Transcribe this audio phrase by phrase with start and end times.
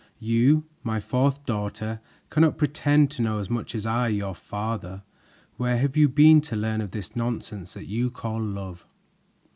[0.19, 2.01] You, my fourth daughter,
[2.31, 5.03] cannot pretend to know as much as I, your father.
[5.57, 8.87] Where have you been to learn of this nonsense that you call love?"